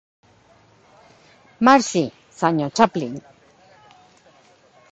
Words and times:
Marxi, 1.67 2.03
Sr. 2.39 2.71
Chaplin. 2.79 3.15